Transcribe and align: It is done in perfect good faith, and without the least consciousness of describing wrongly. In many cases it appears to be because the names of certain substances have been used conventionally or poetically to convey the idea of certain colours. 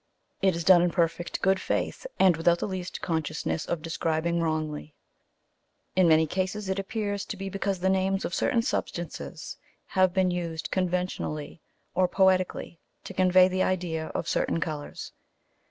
It 0.41 0.55
is 0.55 0.63
done 0.63 0.81
in 0.81 0.89
perfect 0.89 1.43
good 1.43 1.59
faith, 1.61 2.07
and 2.19 2.35
without 2.35 2.57
the 2.57 2.67
least 2.67 3.01
consciousness 3.01 3.67
of 3.67 3.83
describing 3.83 4.41
wrongly. 4.41 4.95
In 5.95 6.07
many 6.07 6.25
cases 6.25 6.69
it 6.69 6.79
appears 6.79 7.23
to 7.25 7.37
be 7.37 7.49
because 7.49 7.77
the 7.81 7.87
names 7.87 8.25
of 8.25 8.33
certain 8.33 8.63
substances 8.63 9.57
have 9.85 10.11
been 10.11 10.31
used 10.31 10.71
conventionally 10.71 11.61
or 11.93 12.07
poetically 12.07 12.79
to 13.03 13.13
convey 13.13 13.47
the 13.47 13.61
idea 13.61 14.07
of 14.15 14.27
certain 14.27 14.59
colours. 14.59 15.11